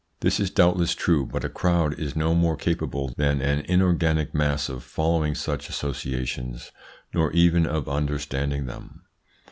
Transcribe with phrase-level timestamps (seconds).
[0.21, 4.67] This is doubtless true, but a crowd is no more capable than an inorganic mass
[4.67, 6.71] of following such associations,
[7.13, 9.03] nor even of understanding them.